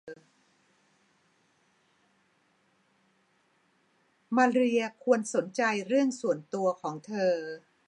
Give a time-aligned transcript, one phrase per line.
[4.35, 7.35] มาเรียควรสนใจเรื่องส่วนตัวของเธอ